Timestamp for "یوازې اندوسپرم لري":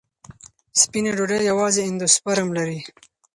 1.51-2.79